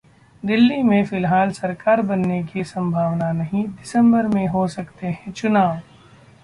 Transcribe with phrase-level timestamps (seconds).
[0.43, 5.79] दिल्ली में फिलहाल सरकार बनने की संभावना नहीं, दिसंबर में हो सकते हैं चुनाव